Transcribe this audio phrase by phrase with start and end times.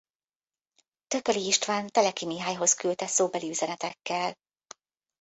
[1.07, 4.35] Thököly István Teleki Mihályhoz küldte szóbeli üzenetekkel.